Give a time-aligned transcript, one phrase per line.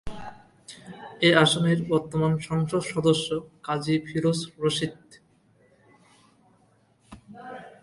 [1.27, 3.27] এ আসনের বর্তমান সংসদ সদস্য
[3.63, 4.97] কাজী ফিরোজ রশীদ।